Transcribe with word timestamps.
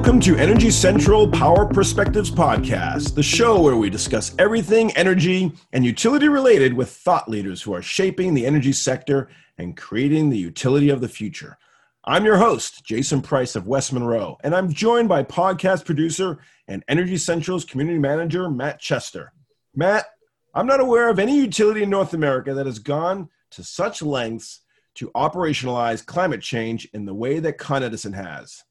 Welcome 0.00 0.20
to 0.20 0.36
Energy 0.36 0.70
Central 0.70 1.28
Power 1.28 1.66
Perspectives 1.66 2.30
Podcast, 2.30 3.14
the 3.14 3.22
show 3.22 3.60
where 3.60 3.76
we 3.76 3.90
discuss 3.90 4.34
everything 4.38 4.90
energy 4.92 5.52
and 5.74 5.84
utility 5.84 6.26
related 6.26 6.72
with 6.72 6.88
thought 6.88 7.28
leaders 7.28 7.60
who 7.60 7.74
are 7.74 7.82
shaping 7.82 8.32
the 8.32 8.46
energy 8.46 8.72
sector 8.72 9.28
and 9.58 9.76
creating 9.76 10.30
the 10.30 10.38
utility 10.38 10.88
of 10.88 11.02
the 11.02 11.08
future. 11.08 11.58
I'm 12.02 12.24
your 12.24 12.38
host, 12.38 12.82
Jason 12.82 13.20
Price 13.20 13.54
of 13.56 13.66
West 13.66 13.92
Monroe, 13.92 14.38
and 14.42 14.54
I'm 14.54 14.72
joined 14.72 15.10
by 15.10 15.22
podcast 15.22 15.84
producer 15.84 16.38
and 16.66 16.82
Energy 16.88 17.18
Central's 17.18 17.66
community 17.66 17.98
manager, 17.98 18.48
Matt 18.48 18.80
Chester. 18.80 19.34
Matt, 19.74 20.06
I'm 20.54 20.66
not 20.66 20.80
aware 20.80 21.10
of 21.10 21.18
any 21.18 21.36
utility 21.36 21.82
in 21.82 21.90
North 21.90 22.14
America 22.14 22.54
that 22.54 22.64
has 22.64 22.78
gone 22.78 23.28
to 23.50 23.62
such 23.62 24.00
lengths 24.00 24.60
to 24.94 25.10
operationalize 25.10 26.04
climate 26.04 26.40
change 26.40 26.88
in 26.94 27.04
the 27.04 27.14
way 27.14 27.38
that 27.38 27.58
Con 27.58 27.82
Edison 27.82 28.14
has. 28.14 28.64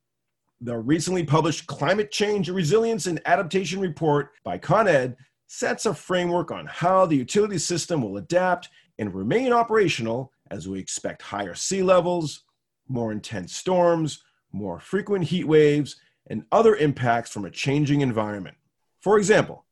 The 0.62 0.77
recently 0.77 1.23
published 1.23 1.68
Climate 1.68 2.12
Change 2.12 2.49
Resilience 2.49 3.08
and 3.08 3.22
Adaptation 3.26 3.80
Report 3.80 4.31
by 4.44 4.58
Con 4.58 4.90
Ed 4.90 5.16
sets 5.48 5.86
a 5.86 5.94
framework 5.94 6.52
on 6.52 6.66
how 6.66 7.05
the 7.05 7.16
utility 7.16 7.58
system 7.58 8.02
will 8.02 8.17
adapt 8.17 8.67
and 8.98 9.16
remain 9.16 9.53
operational 9.53 10.34
as 10.52 10.67
we 10.67 10.77
expect 10.77 11.22
higher 11.22 11.55
sea 11.55 11.81
levels, 11.81 12.44
more 12.90 13.14
intense 13.14 13.55
storms, 13.55 14.22
more 14.52 14.81
frequent 14.81 15.23
heat 15.23 15.45
waves, 15.45 15.95
and 16.30 16.44
other 16.52 16.76
impacts 16.76 17.31
from 17.31 17.45
a 17.45 17.52
changing 17.52 18.02
environment. 18.02 18.58
For 19.00 19.17
example, 19.17 19.66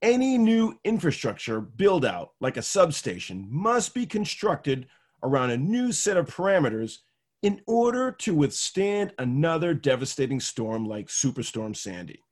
any 0.00 0.38
new 0.38 0.78
infrastructure 0.84 1.60
build 1.60 2.06
out, 2.06 2.30
like 2.40 2.56
a 2.56 2.62
substation, 2.62 3.46
must 3.50 3.92
be 3.92 4.06
constructed 4.06 4.86
around 5.22 5.50
a 5.50 5.58
new 5.58 5.92
set 5.92 6.16
of 6.16 6.34
parameters 6.34 7.00
in 7.42 7.60
order 7.66 8.12
to 8.12 8.34
withstand 8.34 9.12
another 9.18 9.72
devastating 9.72 10.40
storm 10.40 10.84
like 10.84 11.08
Superstorm 11.08 11.74
Sandy. 11.74 12.22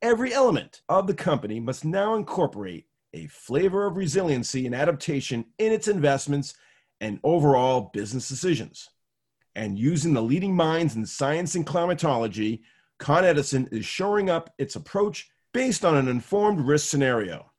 Every 0.00 0.32
element 0.32 0.82
of 0.88 1.06
the 1.06 1.14
company 1.14 1.60
must 1.60 1.84
now 1.84 2.14
incorporate 2.14 2.86
a 3.12 3.26
flavor 3.26 3.86
of 3.86 3.96
resiliency 3.96 4.66
and 4.66 4.74
adaptation 4.74 5.44
in 5.58 5.72
its 5.72 5.88
investments 5.88 6.54
and 7.00 7.20
overall 7.24 7.90
business 7.92 8.28
decisions. 8.28 8.90
And 9.54 9.78
using 9.78 10.14
the 10.14 10.22
leading 10.22 10.54
minds 10.54 10.94
in 10.94 11.04
science 11.04 11.54
and 11.54 11.66
climatology, 11.66 12.62
Con 12.98 13.24
Edison 13.24 13.68
is 13.72 13.84
shoring 13.84 14.30
up 14.30 14.54
its 14.58 14.76
approach 14.76 15.30
based 15.52 15.84
on 15.84 15.96
an 15.96 16.08
informed 16.08 16.60
risk 16.60 16.88
scenario. 16.88 17.50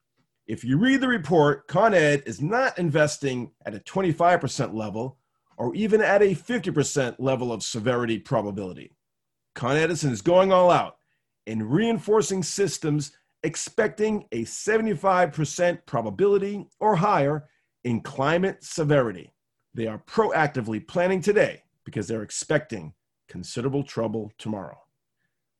If 0.47 0.63
you 0.63 0.77
read 0.77 1.01
the 1.01 1.07
report, 1.07 1.67
Con 1.67 1.93
Ed 1.93 2.23
is 2.25 2.41
not 2.41 2.79
investing 2.79 3.51
at 3.65 3.75
a 3.75 3.79
25% 3.79 4.73
level, 4.73 5.17
or 5.59 5.75
even 5.75 6.01
at 6.01 6.21
a 6.21 6.33
50% 6.33 7.17
level 7.19 7.51
of 7.51 7.61
severity 7.61 8.17
probability. 8.17 8.95
Con 9.53 9.75
Edison 9.75 10.11
is 10.11 10.21
going 10.21 10.53
all 10.53 10.71
out 10.71 10.95
in 11.45 11.61
reinforcing 11.61 12.41
systems 12.41 13.11
expecting 13.43 14.25
a 14.31 14.45
75% 14.45 15.79
probability 15.85 16.65
or 16.79 16.95
higher 16.95 17.49
in 17.83 17.99
climate 18.01 18.63
severity. 18.63 19.33
They 19.73 19.87
are 19.87 20.01
proactively 20.07 20.85
planning 20.85 21.21
today 21.21 21.63
because 21.83 22.07
they're 22.07 22.23
expecting 22.23 22.93
considerable 23.27 23.83
trouble 23.83 24.31
tomorrow. 24.37 24.79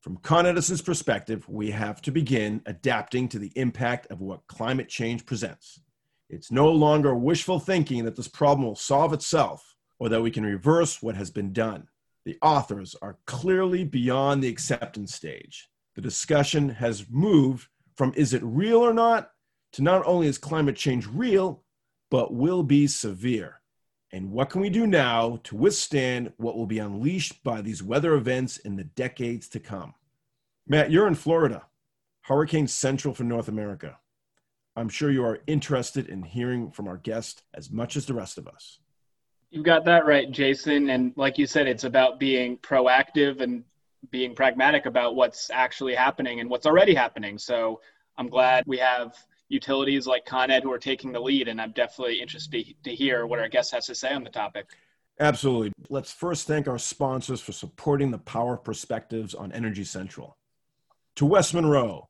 From 0.02 0.18
Con 0.18 0.46
Edison's 0.46 0.82
perspective, 0.82 1.48
we 1.50 1.72
have 1.72 2.02
to 2.04 2.12
begin 2.12 2.62
adapting 2.66 3.28
to 3.30 3.40
the 3.40 3.52
impact 3.56 4.08
of 4.08 4.22
what 4.22 4.48
climate 4.48 4.88
change 4.88 5.26
presents. 5.26 5.82
It's 6.30 6.52
no 6.52 6.70
longer 6.70 7.16
wishful 7.16 7.60
thinking 7.60 8.06
that 8.06 8.16
this 8.16 8.28
problem 8.30 8.66
will 8.66 8.76
solve 8.76 9.12
itself 9.12 9.69
or 10.00 10.10
that 10.10 10.22
we 10.22 10.32
can 10.32 10.46
reverse 10.46 11.02
what 11.04 11.16
has 11.16 11.30
been 11.30 11.54
done. 11.54 11.88
The 12.26 12.38
authors 12.42 12.96
are 13.02 13.18
clearly 13.26 13.84
beyond 13.84 14.44
the 14.44 14.48
acceptance 14.48 15.14
stage. 15.14 15.70
The 15.96 16.02
discussion 16.02 16.70
has 16.70 17.06
moved 17.10 17.68
from 17.96 18.14
is 18.16 18.34
it 18.34 18.44
real 18.44 18.78
or 18.80 18.94
not 18.94 19.32
to 19.74 19.84
not 19.84 20.06
only 20.06 20.28
is 20.28 20.38
climate 20.38 20.76
change 20.76 21.06
real, 21.08 21.64
but 22.10 22.34
will 22.34 22.64
be 22.64 22.88
severe. 22.88 23.60
And 24.12 24.32
what 24.32 24.50
can 24.50 24.62
we 24.62 24.70
do 24.70 24.88
now 24.88 25.40
to 25.44 25.56
withstand 25.56 26.34
what 26.38 26.58
will 26.58 26.66
be 26.66 26.80
unleashed 26.80 27.44
by 27.44 27.62
these 27.62 27.84
weather 27.84 28.16
events 28.16 28.58
in 28.58 28.76
the 28.76 28.86
decades 28.86 29.48
to 29.50 29.60
come? 29.60 29.94
Matt, 30.68 30.90
you're 30.92 31.08
in 31.08 31.16
Florida, 31.16 31.66
Hurricane 32.22 32.68
Central 32.68 33.14
for 33.14 33.24
North 33.24 33.48
America. 33.48 33.98
I'm 34.76 34.90
sure 34.90 35.12
you 35.12 35.24
are 35.26 35.42
interested 35.46 36.08
in 36.08 36.24
hearing 36.24 36.72
from 36.72 36.88
our 36.88 36.98
guest 36.98 37.44
as 37.54 37.70
much 37.70 37.96
as 37.96 38.06
the 38.06 38.14
rest 38.14 38.38
of 38.38 38.48
us. 38.48 38.80
You 39.52 39.64
got 39.64 39.86
that 39.86 40.06
right, 40.06 40.30
Jason. 40.30 40.90
And 40.90 41.14
like 41.16 41.38
you 41.38 41.48
said, 41.48 41.68
it's 41.68 41.84
about 41.84 42.20
being 42.20 42.58
proactive 42.58 43.42
and 43.42 43.64
being 44.12 44.36
pragmatic 44.36 44.86
about 44.86 45.16
what's 45.16 45.50
actually 45.50 45.96
happening 45.96 46.40
and 46.40 46.50
what's 46.50 46.66
already 46.66 46.94
happening. 46.94 47.38
So 47.38 47.82
I'm 48.18 48.28
glad 48.30 48.64
we 48.68 48.78
have 48.78 49.16
utilities 49.50 50.06
like 50.06 50.26
Con 50.26 50.52
Ed 50.52 50.64
who 50.64 50.72
are 50.72 50.80
taking 50.80 51.12
the 51.12 51.20
lead, 51.20 51.48
and 51.48 51.60
I'm 51.60 51.72
definitely 51.72 52.22
interested 52.22 52.76
to 52.84 52.96
hear 52.96 53.26
what 53.26 53.40
our 53.40 53.50
guest 53.50 53.72
has 53.72 53.88
to 53.88 53.96
say 53.96 54.14
on 54.14 54.24
the 54.24 54.30
topic. 54.30 54.68
Absolutely. 55.20 55.74
Let's 55.90 56.12
first 56.12 56.48
thank 56.48 56.68
our 56.68 56.78
sponsors 56.78 57.42
for 57.42 57.52
supporting 57.52 58.12
the 58.12 58.20
power 58.20 58.56
perspectives 58.56 59.34
on 59.34 59.52
Energy 59.52 59.84
Central. 59.84 60.38
To 61.16 61.26
West 61.26 61.54
Monroe, 61.54 62.08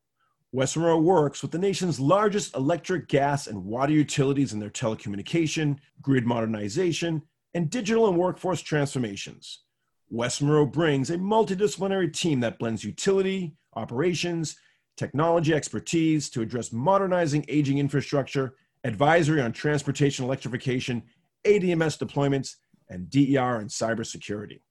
West 0.52 0.78
Monroe 0.78 1.00
works 1.00 1.42
with 1.42 1.52
the 1.52 1.58
nation's 1.58 2.00
largest 2.00 2.56
electric, 2.56 3.08
gas, 3.08 3.48
and 3.48 3.66
water 3.66 3.94
utilities 3.94 4.54
in 4.54 4.60
their 4.60 4.70
telecommunication, 4.70 5.78
grid 6.02 6.26
modernization, 6.26 7.24
and 7.54 7.70
digital 7.70 8.08
and 8.08 8.18
workforce 8.18 8.62
transformations. 8.62 9.64
West 10.10 10.42
Monroe 10.42 10.66
brings 10.66 11.10
a 11.10 11.18
multidisciplinary 11.18 12.12
team 12.12 12.40
that 12.40 12.60
blends 12.60 12.84
utility, 12.84 13.56
operations, 13.76 14.56
technology 14.98 15.54
expertise 15.54 16.30
to 16.30 16.42
address 16.42 16.74
modernizing 16.74 17.46
aging 17.48 17.78
infrastructure, 17.78 18.56
advisory 18.84 19.42
on 19.42 19.52
transportation 19.52 20.26
electrification, 20.26 21.04
ADMS 21.46 21.98
deployments, 21.98 22.56
and 22.90 23.10
DER 23.10 23.58
and 23.58 23.70
cybersecurity. 23.70 24.62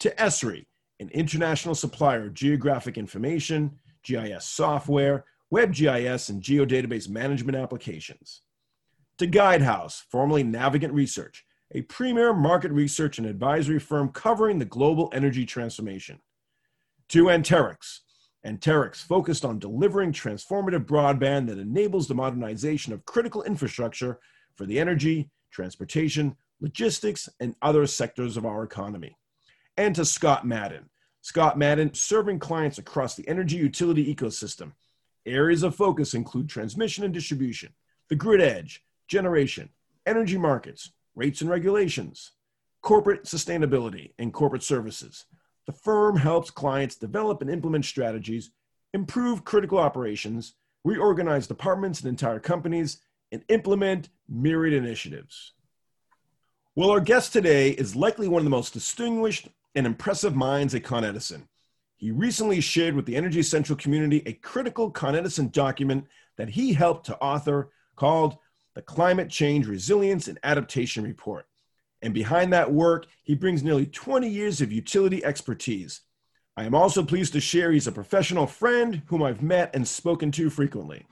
To 0.00 0.10
ESRI, 0.16 0.66
an 0.98 1.10
international 1.10 1.74
supplier 1.74 2.26
of 2.26 2.34
geographic 2.34 2.96
information, 2.96 3.78
GIS 4.02 4.44
software, 4.44 5.24
WebGIS, 5.52 6.30
and 6.30 6.42
geodatabase 6.42 7.08
management 7.08 7.56
applications. 7.56 8.42
To 9.18 9.26
Guidehouse, 9.26 10.02
formerly 10.10 10.42
Navigant 10.42 10.92
Research, 10.92 11.44
a 11.72 11.82
premier 11.82 12.32
market 12.32 12.72
research 12.72 13.18
and 13.18 13.26
advisory 13.26 13.78
firm 13.78 14.08
covering 14.08 14.58
the 14.58 14.64
global 14.64 15.10
energy 15.12 15.46
transformation. 15.46 16.18
To 17.10 17.24
Anterix, 17.24 18.00
Anterix 18.44 18.96
focused 18.96 19.44
on 19.44 19.58
delivering 19.58 20.12
transformative 20.12 20.86
broadband 20.86 21.46
that 21.48 21.58
enables 21.58 22.08
the 22.08 22.14
modernization 22.14 22.92
of 22.92 23.04
critical 23.04 23.42
infrastructure 23.42 24.18
for 24.56 24.66
the 24.66 24.80
energy, 24.80 25.30
transportation, 25.50 26.36
logistics, 26.60 27.28
and 27.38 27.54
other 27.62 27.86
sectors 27.86 28.36
of 28.36 28.46
our 28.46 28.62
economy. 28.62 29.16
And 29.76 29.94
to 29.94 30.04
Scott 30.04 30.46
Madden, 30.46 30.90
Scott 31.22 31.58
Madden 31.58 31.94
serving 31.94 32.38
clients 32.38 32.78
across 32.78 33.14
the 33.14 33.26
energy 33.28 33.56
utility 33.56 34.12
ecosystem. 34.14 34.72
Areas 35.26 35.62
of 35.62 35.74
focus 35.74 36.14
include 36.14 36.48
transmission 36.48 37.04
and 37.04 37.12
distribution, 37.12 37.74
the 38.08 38.16
grid 38.16 38.40
edge, 38.40 38.82
generation, 39.06 39.68
energy 40.06 40.38
markets, 40.38 40.92
rates 41.20 41.42
and 41.42 41.50
regulations, 41.50 42.32
corporate 42.80 43.24
sustainability, 43.24 44.14
and 44.18 44.32
corporate 44.32 44.62
services. 44.62 45.26
The 45.66 45.72
firm 45.72 46.16
helps 46.16 46.50
clients 46.50 46.96
develop 46.96 47.42
and 47.42 47.50
implement 47.50 47.84
strategies, 47.84 48.50
improve 48.94 49.44
critical 49.44 49.76
operations, 49.76 50.54
reorganize 50.82 51.46
departments 51.46 52.00
and 52.00 52.08
entire 52.08 52.40
companies, 52.40 53.02
and 53.32 53.44
implement 53.48 54.08
myriad 54.30 54.72
initiatives. 54.72 55.52
Well, 56.74 56.90
our 56.90 57.00
guest 57.00 57.34
today 57.34 57.72
is 57.72 57.94
likely 57.94 58.26
one 58.26 58.40
of 58.40 58.44
the 58.44 58.50
most 58.58 58.72
distinguished 58.72 59.46
and 59.74 59.86
impressive 59.86 60.34
minds 60.34 60.74
at 60.74 60.84
Con 60.84 61.04
Edison. 61.04 61.46
He 61.98 62.10
recently 62.10 62.62
shared 62.62 62.96
with 62.96 63.04
the 63.04 63.16
Energy 63.16 63.42
Central 63.42 63.76
community 63.76 64.22
a 64.24 64.32
critical 64.32 64.90
Con 64.90 65.14
Edison 65.14 65.50
document 65.50 66.06
that 66.38 66.48
he 66.48 66.72
helped 66.72 67.04
to 67.06 67.18
author 67.18 67.72
called 67.94 68.38
the 68.74 68.82
Climate 68.82 69.28
Change 69.28 69.66
Resilience 69.66 70.28
and 70.28 70.38
Adaptation 70.42 71.04
Report. 71.04 71.46
And 72.02 72.14
behind 72.14 72.52
that 72.52 72.72
work, 72.72 73.06
he 73.22 73.34
brings 73.34 73.62
nearly 73.62 73.86
20 73.86 74.28
years 74.28 74.60
of 74.60 74.72
utility 74.72 75.24
expertise. 75.24 76.02
I 76.56 76.64
am 76.64 76.74
also 76.74 77.02
pleased 77.02 77.32
to 77.34 77.40
share 77.40 77.72
he's 77.72 77.86
a 77.86 77.92
professional 77.92 78.46
friend 78.46 79.02
whom 79.06 79.22
I've 79.22 79.42
met 79.42 79.74
and 79.74 79.86
spoken 79.86 80.30
to 80.32 80.50
frequently. 80.50 81.06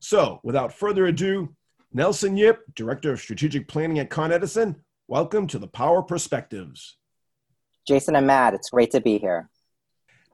So, 0.00 0.40
without 0.42 0.72
further 0.72 1.06
ado, 1.06 1.54
Nelson 1.92 2.36
Yip, 2.36 2.62
Director 2.74 3.12
of 3.12 3.20
Strategic 3.20 3.66
Planning 3.68 3.98
at 3.98 4.10
Con 4.10 4.30
Edison, 4.30 4.76
welcome 5.08 5.46
to 5.48 5.58
the 5.58 5.66
Power 5.66 6.02
Perspectives. 6.02 6.98
Jason 7.86 8.14
and 8.14 8.26
Matt, 8.26 8.54
it's 8.54 8.70
great 8.70 8.90
to 8.92 9.00
be 9.00 9.18
here. 9.18 9.48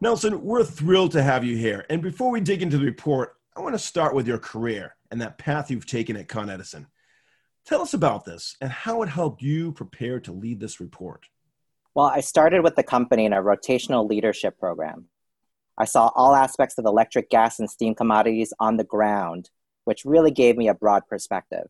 Nelson, 0.00 0.43
we're 0.43 0.65
thrilled 0.65 1.12
to 1.12 1.23
have 1.23 1.44
you 1.44 1.56
here. 1.56 1.87
And 1.88 2.03
before 2.03 2.31
we 2.31 2.41
dig 2.41 2.62
into 2.62 2.77
the 2.77 2.85
report, 2.85 3.37
I 3.56 3.61
want 3.61 3.75
to 3.75 3.79
start 3.79 4.15
with 4.15 4.27
your 4.27 4.38
career 4.38 4.97
and 5.15 5.23
that 5.23 5.39
path 5.39 5.71
you've 5.71 5.87
taken 5.87 6.17
at 6.17 6.27
Con 6.27 6.51
Edison. 6.51 6.89
Tell 7.65 7.81
us 7.81 7.95
about 7.95 8.25
this 8.25 8.57
and 8.61 8.69
how 8.69 9.01
it 9.03 9.09
helped 9.09 9.43
you 9.43 9.71
prepare 9.71 10.19
to 10.19 10.33
lead 10.33 10.59
this 10.59 10.81
report. 10.81 11.29
Well, 11.95 12.07
I 12.07 12.19
started 12.19 12.65
with 12.65 12.75
the 12.75 12.83
company 12.83 13.25
in 13.25 13.33
a 13.33 13.41
rotational 13.41 14.09
leadership 14.11 14.59
program. 14.59 15.05
I 15.79 15.85
saw 15.85 16.11
all 16.17 16.35
aspects 16.35 16.79
of 16.79 16.85
electric, 16.85 17.31
gas, 17.31 17.61
and 17.61 17.71
steam 17.71 17.95
commodities 17.95 18.53
on 18.59 18.77
the 18.77 18.83
ground, 18.83 19.51
which 19.85 20.05
really 20.05 20.33
gave 20.33 20.57
me 20.57 20.67
a 20.67 20.75
broad 20.75 21.07
perspective. 21.09 21.69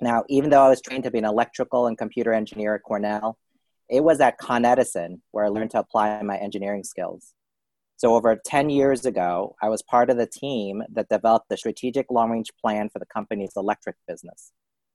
Now, 0.00 0.22
even 0.28 0.50
though 0.50 0.62
I 0.62 0.68
was 0.68 0.80
trained 0.80 1.02
to 1.02 1.10
be 1.10 1.18
an 1.18 1.24
electrical 1.24 1.88
and 1.88 1.98
computer 1.98 2.32
engineer 2.32 2.76
at 2.76 2.84
Cornell, 2.84 3.38
it 3.88 4.04
was 4.04 4.20
at 4.20 4.38
Con 4.38 4.64
Edison 4.64 5.20
where 5.32 5.44
I 5.44 5.48
learned 5.48 5.72
to 5.72 5.80
apply 5.80 6.22
my 6.22 6.36
engineering 6.36 6.84
skills. 6.84 7.34
So, 7.98 8.14
over 8.14 8.40
10 8.46 8.70
years 8.70 9.04
ago, 9.06 9.56
I 9.60 9.68
was 9.68 9.82
part 9.82 10.08
of 10.08 10.16
the 10.16 10.26
team 10.26 10.84
that 10.92 11.08
developed 11.08 11.48
the 11.48 11.56
strategic 11.56 12.12
long 12.12 12.30
range 12.30 12.52
plan 12.60 12.88
for 12.88 13.00
the 13.00 13.06
company's 13.06 13.54
electric 13.56 13.96
business. 14.06 14.52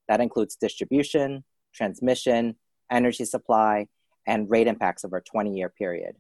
That 0.08 0.22
includes 0.22 0.56
distribution, 0.56 1.44
transmission, 1.76 2.56
energy 2.90 3.26
supply, 3.26 3.88
and 4.26 4.50
rate 4.50 4.68
impacts 4.68 5.04
over 5.04 5.18
a 5.18 5.22
20 5.22 5.54
year 5.54 5.68
period. 5.68 6.16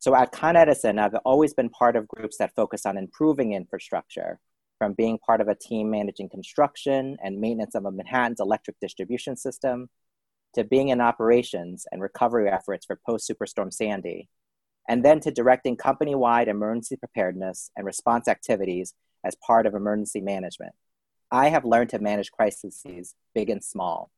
So, 0.00 0.16
at 0.16 0.32
Con 0.32 0.56
Edison, 0.56 0.98
I've 0.98 1.14
always 1.24 1.54
been 1.54 1.70
part 1.70 1.94
of 1.94 2.08
groups 2.08 2.36
that 2.38 2.56
focus 2.56 2.84
on 2.84 2.98
improving 2.98 3.52
infrastructure, 3.52 4.40
from 4.78 4.94
being 4.94 5.20
part 5.24 5.40
of 5.40 5.46
a 5.46 5.54
team 5.54 5.88
managing 5.88 6.28
construction 6.28 7.16
and 7.22 7.40
maintenance 7.40 7.76
of 7.76 7.84
a 7.84 7.92
Manhattan's 7.92 8.40
electric 8.40 8.74
distribution 8.80 9.36
system 9.36 9.88
to 10.54 10.64
being 10.64 10.88
in 10.88 11.00
operations 11.00 11.86
and 11.92 12.02
recovery 12.02 12.50
efforts 12.50 12.86
for 12.86 12.98
post 13.06 13.30
Superstorm 13.30 13.72
Sandy, 13.72 14.28
and 14.88 15.04
then 15.04 15.20
to 15.20 15.30
directing 15.30 15.76
company 15.76 16.14
wide 16.14 16.48
emergency 16.48 16.96
preparedness 16.96 17.70
and 17.76 17.86
response 17.86 18.28
activities 18.28 18.94
as 19.24 19.36
part 19.36 19.66
of 19.66 19.74
emergency 19.74 20.20
management. 20.20 20.72
I 21.30 21.48
have 21.48 21.64
learned 21.64 21.90
to 21.90 21.98
manage 21.98 22.30
crises, 22.30 23.14
big 23.34 23.48
and 23.48 23.62
small. 23.64 24.10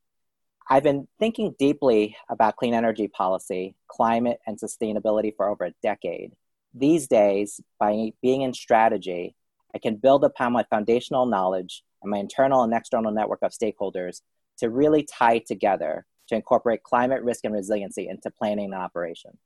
I've 0.69 0.83
been 0.83 1.07
thinking 1.19 1.55
deeply 1.59 2.17
about 2.29 2.57
clean 2.57 2.75
energy 2.75 3.07
policy, 3.07 3.77
climate, 3.87 4.41
and 4.47 4.59
sustainability 4.59 5.35
for 5.37 5.49
over 5.49 5.65
a 5.67 5.75
decade. 5.83 6.33
These 6.73 7.07
days, 7.07 7.61
by 7.79 8.13
being 8.23 8.43
in 8.43 8.55
strategy, 8.55 9.37
I 9.75 9.79
can 9.79 9.97
build 9.97 10.25
upon 10.25 10.53
my 10.53 10.65
foundational 10.71 11.27
knowledge 11.27 11.85
and 12.03 12.11
my 12.11 12.19
internal 12.19 12.63
and 12.63 12.73
external 12.73 13.13
network 13.13 13.41
of 13.43 13.53
stakeholders 13.53 14.23
to 14.59 14.71
really 14.71 15.03
tie 15.03 15.39
together 15.39 16.07
to 16.29 16.35
incorporate 16.35 16.83
climate 16.83 17.23
risk 17.23 17.45
and 17.45 17.55
resiliency 17.55 18.09
into 18.09 18.31
planning 18.31 18.67
and 18.67 18.75
operations. 18.75 19.39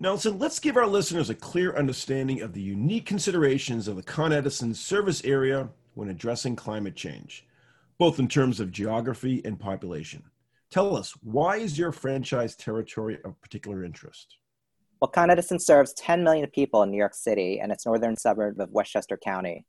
Nelson, 0.00 0.38
let's 0.38 0.60
give 0.60 0.76
our 0.76 0.86
listeners 0.86 1.28
a 1.28 1.34
clear 1.34 1.74
understanding 1.74 2.40
of 2.40 2.52
the 2.52 2.60
unique 2.60 3.04
considerations 3.04 3.88
of 3.88 3.96
the 3.96 4.02
Con 4.02 4.32
Edison 4.32 4.72
service 4.72 5.24
area 5.24 5.68
when 5.94 6.08
addressing 6.08 6.54
climate 6.54 6.94
change, 6.94 7.44
both 7.98 8.20
in 8.20 8.28
terms 8.28 8.60
of 8.60 8.70
geography 8.70 9.42
and 9.44 9.58
population. 9.58 10.22
Tell 10.70 10.96
us, 10.96 11.14
why 11.24 11.56
is 11.56 11.76
your 11.76 11.90
franchise 11.90 12.54
territory 12.54 13.18
of 13.24 13.40
particular 13.40 13.82
interest? 13.84 14.36
Well, 15.00 15.08
Con 15.08 15.30
Edison 15.30 15.58
serves 15.58 15.94
10 15.94 16.22
million 16.22 16.48
people 16.50 16.84
in 16.84 16.92
New 16.92 16.96
York 16.96 17.14
City 17.14 17.58
and 17.58 17.72
its 17.72 17.84
northern 17.84 18.16
suburb 18.16 18.60
of 18.60 18.70
Westchester 18.70 19.16
County. 19.16 19.66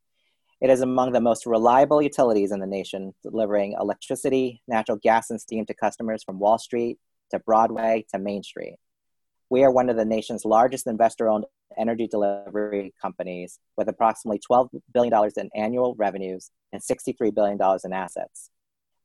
It 0.62 0.70
is 0.70 0.82
among 0.82 1.12
the 1.12 1.22
most 1.22 1.48
reliable 1.48 2.04
utilities 2.04 2.52
in 2.52 2.60
the 2.60 2.68
nation, 2.68 3.16
delivering 3.24 3.76
electricity, 3.80 4.62
natural 4.68 4.98
gas, 5.02 5.32
and 5.32 5.42
steam 5.42 5.66
to 5.66 5.74
customers 5.74 6.24
from 6.24 6.38
Wall 6.38 6.60
Street 6.60 7.00
to 7.32 7.40
Broadway 7.40 8.06
to 8.12 8.20
Main 8.20 8.44
Street. 8.44 8.76
We 9.50 9.64
are 9.64 9.72
one 9.72 9.90
of 9.90 9.98
the 9.98 10.06
nation's 10.06 10.46
largest 10.46 10.86
investor 10.86 11.28
owned 11.28 11.46
energy 11.78 12.08
delivery 12.08 12.94
companies 13.02 13.60
with 13.78 13.88
approximately 13.88 14.40
$12 14.50 14.70
billion 14.94 15.32
in 15.38 15.50
annual 15.56 15.96
revenues 15.96 16.52
and 16.72 16.82
$63 16.82 17.34
billion 17.34 17.58
in 17.84 17.94
assets. 17.94 18.52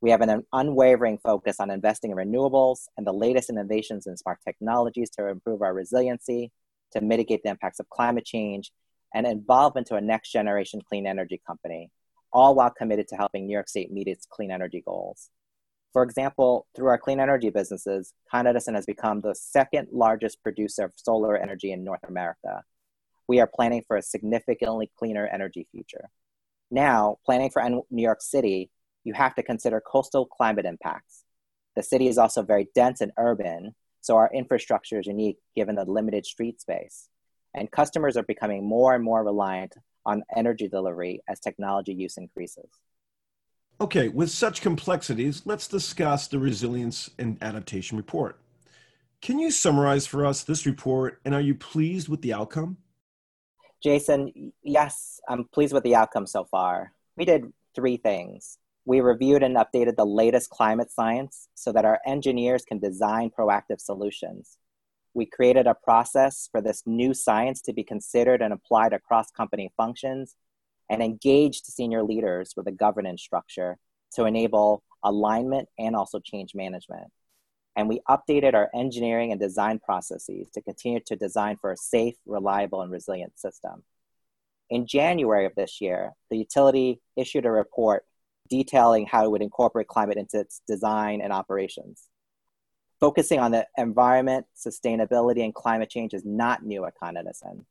We 0.02 0.10
have 0.10 0.20
an 0.20 0.44
unwavering 0.52 1.18
focus 1.18 1.56
on 1.60 1.70
investing 1.70 2.10
in 2.10 2.18
renewables 2.18 2.80
and 2.98 3.06
the 3.06 3.12
latest 3.12 3.48
innovations 3.48 4.06
in 4.06 4.18
smart 4.18 4.38
technologies 4.46 5.08
to 5.10 5.28
improve 5.28 5.62
our 5.62 5.72
resiliency, 5.72 6.52
to 6.92 7.00
mitigate 7.00 7.42
the 7.42 7.48
impacts 7.48 7.80
of 7.80 7.88
climate 7.88 8.26
change, 8.26 8.70
and 9.14 9.26
evolve 9.26 9.76
into 9.76 9.94
a 9.94 10.00
next 10.00 10.30
generation 10.30 10.82
clean 10.86 11.06
energy 11.06 11.40
company, 11.46 11.90
all 12.34 12.54
while 12.54 12.70
committed 12.70 13.08
to 13.08 13.16
helping 13.16 13.46
New 13.46 13.54
York 13.54 13.68
State 13.68 13.90
meet 13.90 14.08
its 14.08 14.26
clean 14.28 14.50
energy 14.50 14.82
goals. 14.84 15.30
For 15.94 16.02
example, 16.02 16.66
through 16.76 16.88
our 16.88 16.98
clean 16.98 17.20
energy 17.20 17.48
businesses, 17.48 18.12
Con 18.30 18.46
Edison 18.46 18.74
has 18.74 18.84
become 18.84 19.22
the 19.22 19.34
second 19.34 19.88
largest 19.92 20.42
producer 20.42 20.84
of 20.84 20.92
solar 20.96 21.38
energy 21.38 21.72
in 21.72 21.84
North 21.84 22.04
America. 22.06 22.62
We 23.28 23.40
are 23.40 23.46
planning 23.46 23.82
for 23.86 23.96
a 23.96 24.02
significantly 24.02 24.90
cleaner 24.98 25.26
energy 25.26 25.66
future. 25.70 26.10
Now, 26.70 27.16
planning 27.24 27.48
for 27.50 27.66
New 27.66 28.02
York 28.02 28.20
City, 28.20 28.70
you 29.04 29.14
have 29.14 29.34
to 29.36 29.42
consider 29.42 29.80
coastal 29.80 30.26
climate 30.26 30.66
impacts. 30.66 31.24
The 31.76 31.82
city 31.82 32.08
is 32.08 32.18
also 32.18 32.42
very 32.42 32.68
dense 32.74 33.00
and 33.00 33.12
urban, 33.16 33.74
so 34.02 34.16
our 34.16 34.30
infrastructure 34.34 34.98
is 34.98 35.06
unique 35.06 35.38
given 35.56 35.76
the 35.76 35.84
limited 35.84 36.26
street 36.26 36.60
space 36.60 37.08
and 37.54 37.70
customers 37.70 38.16
are 38.16 38.24
becoming 38.24 38.66
more 38.66 38.94
and 38.94 39.04
more 39.04 39.24
reliant 39.24 39.74
on 40.04 40.22
energy 40.36 40.68
delivery 40.68 41.22
as 41.28 41.40
technology 41.40 41.94
use 41.94 42.16
increases. 42.16 42.68
Okay, 43.80 44.08
with 44.08 44.30
such 44.30 44.60
complexities, 44.60 45.42
let's 45.44 45.66
discuss 45.66 46.28
the 46.28 46.38
Resilience 46.38 47.10
and 47.18 47.36
Adaptation 47.42 47.96
Report. 47.96 48.38
Can 49.20 49.38
you 49.38 49.50
summarize 49.50 50.06
for 50.06 50.24
us 50.24 50.42
this 50.44 50.64
report 50.64 51.20
and 51.24 51.34
are 51.34 51.40
you 51.40 51.54
pleased 51.54 52.08
with 52.08 52.22
the 52.22 52.32
outcome? 52.32 52.76
Jason, 53.82 54.52
yes, 54.62 55.20
I'm 55.28 55.44
pleased 55.52 55.72
with 55.72 55.82
the 55.82 55.96
outcome 55.96 56.26
so 56.26 56.44
far. 56.44 56.92
We 57.16 57.24
did 57.24 57.52
three 57.74 57.96
things. 57.96 58.58
We 58.84 59.00
reviewed 59.00 59.42
and 59.42 59.56
updated 59.56 59.96
the 59.96 60.06
latest 60.06 60.50
climate 60.50 60.90
science 60.90 61.48
so 61.54 61.72
that 61.72 61.84
our 61.84 62.00
engineers 62.06 62.64
can 62.64 62.78
design 62.78 63.30
proactive 63.36 63.80
solutions 63.80 64.58
we 65.14 65.24
created 65.24 65.66
a 65.66 65.74
process 65.74 66.48
for 66.50 66.60
this 66.60 66.82
new 66.86 67.14
science 67.14 67.62
to 67.62 67.72
be 67.72 67.84
considered 67.84 68.42
and 68.42 68.52
applied 68.52 68.92
across 68.92 69.30
company 69.30 69.72
functions 69.76 70.34
and 70.88 71.02
engaged 71.02 71.66
senior 71.66 72.02
leaders 72.02 72.54
with 72.56 72.66
a 72.66 72.72
governance 72.72 73.22
structure 73.22 73.78
to 74.14 74.24
enable 74.24 74.82
alignment 75.02 75.68
and 75.78 75.94
also 75.96 76.20
change 76.20 76.54
management. 76.54 77.10
And 77.76 77.88
we 77.88 78.00
updated 78.08 78.54
our 78.54 78.70
engineering 78.74 79.32
and 79.32 79.40
design 79.40 79.80
processes 79.80 80.48
to 80.54 80.62
continue 80.62 81.00
to 81.06 81.16
design 81.16 81.56
for 81.60 81.72
a 81.72 81.76
safe, 81.76 82.14
reliable, 82.24 82.82
and 82.82 82.90
resilient 82.90 83.38
system. 83.38 83.82
In 84.70 84.86
January 84.86 85.44
of 85.44 85.54
this 85.56 85.80
year, 85.80 86.12
the 86.30 86.38
utility 86.38 87.00
issued 87.16 87.46
a 87.46 87.50
report 87.50 88.04
detailing 88.48 89.06
how 89.06 89.24
it 89.24 89.30
would 89.30 89.42
incorporate 89.42 89.88
climate 89.88 90.18
into 90.18 90.38
its 90.40 90.60
design 90.66 91.20
and 91.20 91.32
operations. 91.32 92.04
Focusing 93.00 93.40
on 93.40 93.50
the 93.50 93.66
environment, 93.76 94.46
sustainability, 94.56 95.44
and 95.44 95.54
climate 95.54 95.90
change 95.90 96.14
is 96.14 96.24
not 96.24 96.64
new 96.64 96.84
at 96.84 96.94
Con 96.98 97.16
Edison. 97.16 97.66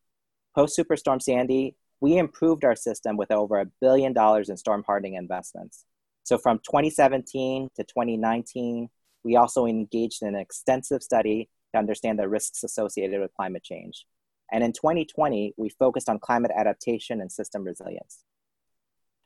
Post 0.54 0.78
Superstorm 0.78 1.22
Sandy, 1.22 1.76
we 2.04 2.18
improved 2.18 2.66
our 2.66 2.76
system 2.76 3.16
with 3.16 3.32
over 3.32 3.62
a 3.62 3.66
billion 3.80 4.12
dollars 4.12 4.50
in 4.50 4.58
storm 4.58 4.84
hardening 4.86 5.14
investments. 5.14 5.86
So 6.24 6.38
from 6.38 6.58
2017 6.58 7.70
to 7.78 7.84
2019, 7.86 8.90
we 9.24 9.38
also 9.38 9.66
engaged 9.66 10.22
in 10.22 10.28
an 10.28 10.36
extensive 10.36 11.02
study 11.02 11.50
to 11.72 11.80
understand 11.80 12.20
the 12.20 12.28
risks 12.28 12.62
associated 12.62 13.22
with 13.22 13.34
climate 13.34 13.64
change. 13.64 14.06
And 14.52 14.66
in 14.66 14.74
2020, 14.74 15.54
we 15.56 15.70
focused 15.70 16.10
on 16.10 16.20
climate 16.20 16.52
adaptation 16.54 17.22
and 17.22 17.32
system 17.32 17.64
resilience. 17.64 18.26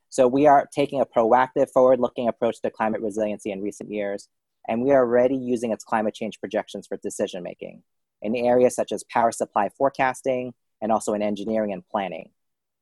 So 0.08 0.28
we 0.28 0.46
are 0.46 0.68
taking 0.72 1.00
a 1.00 1.04
proactive, 1.04 1.70
forward 1.70 1.98
looking 1.98 2.28
approach 2.28 2.62
to 2.62 2.70
climate 2.70 3.00
resiliency 3.00 3.50
in 3.50 3.60
recent 3.60 3.90
years 3.90 4.28
and 4.68 4.82
we 4.82 4.92
are 4.92 5.02
already 5.02 5.36
using 5.36 5.72
its 5.72 5.82
climate 5.82 6.14
change 6.14 6.38
projections 6.38 6.86
for 6.86 6.96
decision 6.98 7.42
making 7.42 7.82
in 8.22 8.36
areas 8.36 8.76
such 8.76 8.92
as 8.92 9.02
power 9.12 9.32
supply 9.32 9.68
forecasting 9.76 10.54
and 10.80 10.92
also 10.92 11.14
in 11.14 11.22
engineering 11.22 11.72
and 11.72 11.82
planning. 11.88 12.30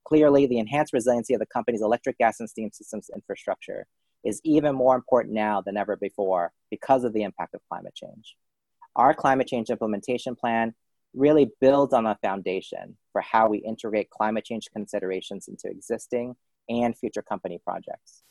Clearly, 0.07 0.47
the 0.47 0.59
enhanced 0.59 0.93
resiliency 0.93 1.35
of 1.35 1.41
the 1.41 1.47
company's 1.47 1.83
electric, 1.83 2.19
gas, 2.19 2.39
and 2.39 2.49
steam 2.49 2.71
systems 2.73 3.11
infrastructure 3.13 3.87
is 4.25 4.41
even 4.45 4.75
more 4.75 4.95
important 4.95 5.35
now 5.35 5.61
than 5.61 5.77
ever 5.77 5.97
before 5.97 6.53
because 6.71 7.03
of 7.03 7.13
the 7.13 7.23
impact 7.23 7.55
of 7.55 7.61
climate 7.69 7.95
change. 7.95 8.37
Our 8.95 9.15
climate 9.15 9.49
change 9.49 9.69
implementation 9.69 10.37
plan 10.37 10.75
really 11.13 11.51
builds 11.61 11.93
on 11.93 12.07
a 12.07 12.19
foundation 12.23 12.97
for 13.13 13.21
how 13.21 13.49
we 13.49 13.59
integrate 13.59 14.11
climate 14.11 14.45
change 14.45 14.69
considerations 14.73 15.49
into 15.49 15.69
existing 15.69 16.37
and 16.69 16.97
future 16.97 17.23
company 17.23 17.59
projects. 17.65 18.23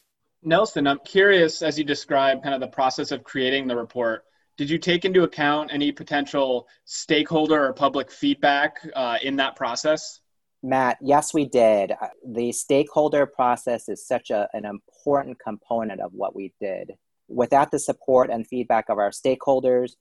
Nelson, 0.43 0.87
I'm 0.87 0.99
curious 0.99 1.61
as 1.61 1.77
you 1.77 1.83
describe 1.83 2.43
kind 2.43 2.55
of 2.55 2.61
the 2.61 2.67
process 2.67 3.11
of 3.11 3.23
creating 3.23 3.67
the 3.67 3.75
report. 3.75 4.23
Did 4.57 4.69
you 4.69 4.77
take 4.77 5.03
into 5.03 5.23
account 5.23 5.71
any 5.73 5.91
potential 5.91 6.67
stakeholder 6.85 7.65
or 7.65 7.73
public 7.73 8.11
feedback 8.11 8.77
uh, 8.95 9.17
in 9.21 9.37
that 9.37 9.55
process? 9.55 10.21
Matt, 10.65 10.97
yes, 10.99 11.31
we 11.31 11.45
did. 11.45 11.91
Uh, 11.91 12.07
the 12.27 12.51
stakeholder 12.51 13.27
process 13.27 13.87
is 13.87 14.05
such 14.05 14.31
a, 14.31 14.49
an 14.51 14.65
important 14.65 15.37
component 15.39 16.01
of 16.01 16.11
what 16.11 16.35
we 16.35 16.53
did. 16.59 16.93
Without 17.27 17.69
the 17.69 17.77
support 17.77 18.31
and 18.31 18.47
feedback 18.47 18.89
of 18.89 18.97
our 18.97 19.11
stakeholders, 19.11 19.91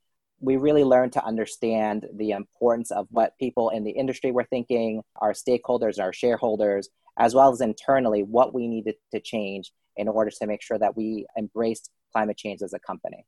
we 0.41 0.57
really 0.57 0.83
learned 0.83 1.13
to 1.13 1.25
understand 1.25 2.07
the 2.15 2.31
importance 2.31 2.91
of 2.91 3.07
what 3.11 3.39
people 3.39 3.69
in 3.69 3.85
the 3.85 3.91
industry 3.91 4.33
were 4.33 4.45
thinking, 4.45 5.03
our 5.17 5.35
stakeholders, 5.35 6.01
our 6.01 6.15
shareholders, 6.15 6.89
as 7.19 7.35
well 7.35 7.53
as 7.53 7.61
internally 7.61 8.23
what 8.23 8.55
we 8.55 8.67
needed 8.67 8.95
to 9.13 9.21
change 9.21 9.71
in 9.97 10.09
order 10.09 10.31
to 10.31 10.47
make 10.47 10.63
sure 10.63 10.79
that 10.79 10.97
we 10.97 11.27
embraced 11.37 11.91
climate 12.11 12.39
change 12.39 12.63
as 12.63 12.73
a 12.73 12.79
company. 12.79 13.27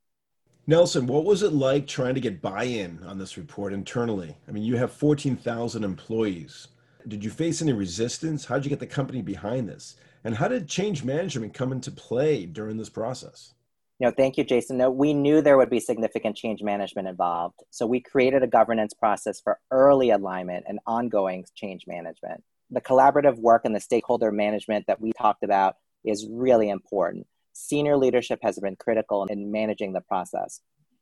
Nelson, 0.66 1.06
what 1.06 1.26
was 1.26 1.42
it 1.42 1.52
like 1.52 1.86
trying 1.86 2.14
to 2.14 2.20
get 2.20 2.40
buy 2.40 2.64
in 2.64 3.02
on 3.04 3.18
this 3.18 3.36
report 3.36 3.74
internally? 3.74 4.34
I 4.48 4.52
mean, 4.52 4.64
you 4.64 4.76
have 4.76 4.90
14,000 4.90 5.84
employees. 5.84 6.68
Did 7.08 7.22
you 7.22 7.30
face 7.30 7.62
any 7.62 7.72
resistance? 7.72 8.44
How 8.44 8.56
did 8.56 8.64
you 8.64 8.70
get 8.70 8.80
the 8.80 8.86
company 8.86 9.22
behind 9.22 9.68
this? 9.68 9.96
And 10.24 10.36
how 10.36 10.48
did 10.48 10.68
change 10.68 11.04
management 11.04 11.54
come 11.54 11.72
into 11.72 11.90
play 11.90 12.46
during 12.46 12.76
this 12.76 12.88
process? 12.88 13.54
No, 14.00 14.10
thank 14.10 14.36
you, 14.36 14.44
Jason. 14.44 14.76
No, 14.76 14.90
we 14.90 15.14
knew 15.14 15.40
there 15.40 15.56
would 15.56 15.70
be 15.70 15.80
significant 15.80 16.36
change 16.36 16.62
management 16.62 17.08
involved. 17.08 17.62
So 17.70 17.86
we 17.86 18.00
created 18.00 18.42
a 18.42 18.48
governance 18.48 18.92
process 18.92 19.40
for 19.40 19.58
early 19.70 20.10
alignment 20.10 20.64
and 20.68 20.80
ongoing 20.86 21.46
change 21.54 21.86
management. 21.86 22.42
The 22.70 22.80
collaborative 22.80 23.38
work 23.38 23.62
and 23.64 23.74
the 23.74 23.80
stakeholder 23.80 24.32
management 24.32 24.86
that 24.88 25.00
we 25.00 25.12
talked 25.12 25.44
about 25.44 25.76
is 26.04 26.26
really 26.28 26.68
important 26.68 27.26
senior 27.56 27.96
leadership 27.96 28.38
has 28.42 28.58
been 28.58 28.76
critical 28.76 29.24
in 29.24 29.50
managing 29.50 29.92
the 29.92 30.00
process. 30.00 30.60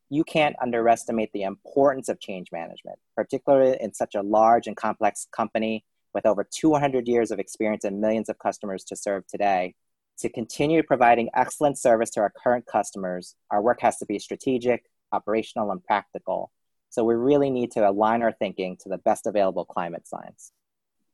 You 0.09 0.25
can't 0.25 0.57
underestimate 0.63 1.33
the 1.33 1.43
importance 1.43 2.09
of 2.09 2.21
change 2.21 2.53
management, 2.53 2.99
particularly 3.17 3.77
in 3.81 3.93
such 3.93 4.15
a 4.15 4.23
large 4.23 4.67
and 4.67 4.77
complex 4.77 5.27
company 5.35 5.85
with 6.15 6.27
over 6.27 6.45
200 6.45 7.09
years 7.09 7.31
of 7.31 7.39
experience 7.39 7.85
and 7.85 8.01
millions 8.01 8.29
of 8.29 8.39
customers 8.39 8.85
to 8.85 8.97
serve 8.97 9.27
today. 9.27 9.75
To 10.19 10.29
continue 10.29 10.83
providing 10.83 11.29
excellent 11.35 11.77
service 11.77 12.11
to 12.11 12.21
our 12.21 12.33
current 12.43 12.67
customers, 12.67 13.35
our 13.51 13.61
work 13.61 13.81
has 13.81 13.99
to 13.99 14.07
be 14.07 14.19
strategic, 14.19 14.85
operational, 15.13 15.73
and 15.73 15.83
practical. 15.83 16.53
So 16.91 17.03
we 17.03 17.15
really 17.15 17.51
need 17.51 17.73
to 17.73 17.89
align 17.89 18.23
our 18.23 18.33
thinking 18.33 18.77
to 18.83 18.89
the 18.89 18.99
best 18.99 19.27
available 19.27 19.65
climate 19.65 20.07
science. 20.07 20.53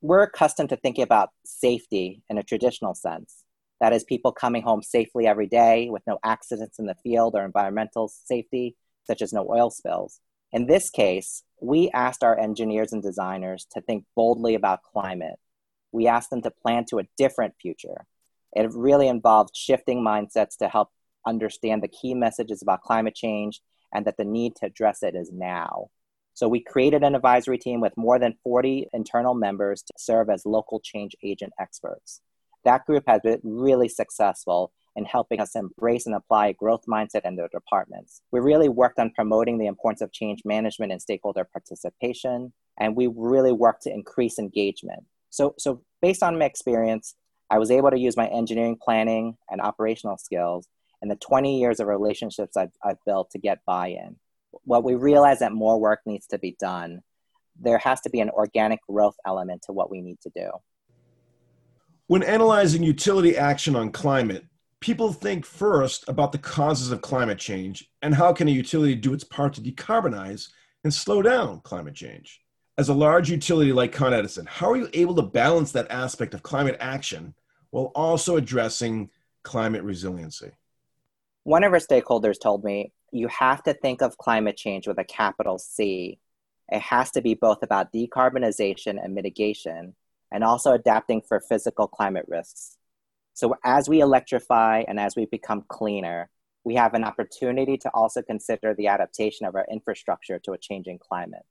We're 0.02 0.22
accustomed 0.22 0.68
to 0.68 0.76
thinking 0.76 1.04
about 1.04 1.30
safety 1.44 2.22
in 2.28 2.36
a 2.36 2.42
traditional 2.42 2.94
sense, 2.94 3.44
that 3.80 3.94
is, 3.94 4.04
people 4.04 4.32
coming 4.32 4.62
home 4.62 4.82
safely 4.82 5.26
every 5.26 5.46
day 5.46 5.88
with 5.90 6.02
no 6.06 6.18
accidents 6.22 6.78
in 6.78 6.86
the 6.86 6.94
field 6.94 7.34
or 7.34 7.44
environmental 7.44 8.08
safety, 8.08 8.76
such 9.04 9.22
as 9.22 9.32
no 9.32 9.48
oil 9.50 9.70
spills. 9.70 10.20
In 10.52 10.66
this 10.66 10.90
case, 10.90 11.42
we 11.60 11.90
asked 11.90 12.24
our 12.24 12.38
engineers 12.38 12.92
and 12.92 13.02
designers 13.02 13.66
to 13.72 13.80
think 13.80 14.04
boldly 14.16 14.54
about 14.54 14.82
climate. 14.82 15.38
We 15.92 16.06
asked 16.06 16.30
them 16.30 16.42
to 16.42 16.50
plan 16.50 16.84
to 16.86 16.98
a 16.98 17.06
different 17.16 17.54
future. 17.60 18.06
It 18.52 18.72
really 18.72 19.08
involved 19.08 19.56
shifting 19.56 20.02
mindsets 20.02 20.56
to 20.58 20.68
help 20.68 20.88
understand 21.26 21.82
the 21.82 21.88
key 21.88 22.14
messages 22.14 22.62
about 22.62 22.82
climate 22.82 23.14
change 23.14 23.60
and 23.92 24.04
that 24.06 24.16
the 24.16 24.24
need 24.24 24.56
to 24.56 24.66
address 24.66 25.02
it 25.02 25.14
is 25.14 25.30
now. 25.32 25.88
So 26.34 26.48
we 26.48 26.60
created 26.60 27.02
an 27.02 27.14
advisory 27.14 27.58
team 27.58 27.80
with 27.80 27.96
more 27.96 28.18
than 28.18 28.38
40 28.42 28.88
internal 28.92 29.34
members 29.34 29.82
to 29.82 29.92
serve 29.98 30.30
as 30.30 30.46
local 30.46 30.80
change 30.80 31.14
agent 31.22 31.52
experts 31.60 32.22
that 32.64 32.86
group 32.86 33.04
has 33.06 33.20
been 33.22 33.40
really 33.44 33.88
successful 33.88 34.72
in 34.96 35.04
helping 35.04 35.40
us 35.40 35.54
embrace 35.54 36.06
and 36.06 36.14
apply 36.14 36.48
a 36.48 36.54
growth 36.54 36.84
mindset 36.88 37.24
in 37.24 37.36
their 37.36 37.48
departments. 37.48 38.22
We 38.32 38.40
really 38.40 38.68
worked 38.68 38.98
on 38.98 39.10
promoting 39.10 39.58
the 39.58 39.66
importance 39.66 40.00
of 40.00 40.12
change 40.12 40.42
management 40.44 40.92
and 40.92 41.00
stakeholder 41.00 41.44
participation, 41.44 42.52
and 42.78 42.96
we 42.96 43.08
really 43.14 43.52
worked 43.52 43.82
to 43.82 43.92
increase 43.92 44.38
engagement. 44.38 45.04
So, 45.30 45.54
so 45.58 45.82
based 46.02 46.22
on 46.22 46.38
my 46.38 46.44
experience, 46.44 47.14
I 47.50 47.58
was 47.58 47.70
able 47.70 47.90
to 47.90 47.98
use 47.98 48.16
my 48.16 48.26
engineering 48.26 48.78
planning 48.80 49.36
and 49.50 49.60
operational 49.60 50.18
skills 50.18 50.66
and 51.02 51.10
the 51.10 51.16
20 51.16 51.58
years 51.58 51.80
of 51.80 51.86
relationships 51.86 52.56
I've, 52.56 52.72
I've 52.84 53.02
built 53.06 53.30
to 53.30 53.38
get 53.38 53.64
buy-in. 53.66 54.16
What 54.64 54.84
we 54.84 54.94
realize 54.94 55.38
that 55.38 55.52
more 55.52 55.80
work 55.80 56.00
needs 56.04 56.26
to 56.28 56.38
be 56.38 56.56
done. 56.60 57.00
There 57.58 57.78
has 57.78 58.00
to 58.02 58.10
be 58.10 58.20
an 58.20 58.30
organic 58.30 58.80
growth 58.88 59.16
element 59.26 59.62
to 59.62 59.72
what 59.72 59.90
we 59.90 60.00
need 60.00 60.20
to 60.22 60.30
do. 60.34 60.50
When 62.06 62.22
analyzing 62.22 62.82
utility 62.82 63.36
action 63.36 63.76
on 63.76 63.92
climate, 63.92 64.44
people 64.80 65.12
think 65.12 65.44
first 65.44 66.08
about 66.08 66.32
the 66.32 66.38
causes 66.38 66.90
of 66.90 67.02
climate 67.02 67.38
change 67.38 67.90
and 68.02 68.14
how 68.14 68.32
can 68.32 68.48
a 68.48 68.50
utility 68.50 68.94
do 68.94 69.12
its 69.12 69.24
part 69.24 69.52
to 69.54 69.60
decarbonize 69.60 70.48
and 70.84 70.92
slow 70.92 71.20
down 71.20 71.60
climate 71.60 71.94
change. 71.94 72.40
As 72.78 72.88
a 72.88 72.94
large 72.94 73.30
utility 73.30 73.72
like 73.72 73.92
Con 73.92 74.14
Edison, 74.14 74.46
how 74.46 74.70
are 74.70 74.76
you 74.76 74.88
able 74.94 75.14
to 75.16 75.22
balance 75.22 75.72
that 75.72 75.90
aspect 75.90 76.32
of 76.32 76.42
climate 76.42 76.78
action 76.80 77.34
while 77.70 77.92
also 77.94 78.36
addressing 78.36 79.10
climate 79.42 79.82
resiliency? 79.82 80.50
One 81.44 81.62
of 81.62 81.72
our 81.72 81.78
stakeholders 81.78 82.40
told 82.40 82.64
me 82.64 82.92
you 83.12 83.28
have 83.28 83.62
to 83.64 83.74
think 83.74 84.00
of 84.00 84.16
climate 84.16 84.56
change 84.56 84.88
with 84.88 84.98
a 84.98 85.04
capital 85.04 85.58
C. 85.58 86.18
It 86.70 86.80
has 86.80 87.10
to 87.12 87.20
be 87.20 87.34
both 87.34 87.62
about 87.62 87.92
decarbonization 87.92 89.02
and 89.02 89.14
mitigation, 89.14 89.94
and 90.32 90.44
also 90.44 90.72
adapting 90.72 91.20
for 91.20 91.40
physical 91.40 91.86
climate 91.86 92.24
risks. 92.28 92.78
So, 93.40 93.54
as 93.64 93.88
we 93.88 94.02
electrify 94.02 94.84
and 94.86 95.00
as 95.00 95.16
we 95.16 95.24
become 95.24 95.64
cleaner, 95.66 96.28
we 96.62 96.74
have 96.74 96.92
an 96.92 97.04
opportunity 97.04 97.78
to 97.78 97.90
also 97.94 98.20
consider 98.20 98.74
the 98.74 98.88
adaptation 98.88 99.46
of 99.46 99.54
our 99.54 99.64
infrastructure 99.72 100.38
to 100.40 100.52
a 100.52 100.58
changing 100.58 100.98
climate. 100.98 101.46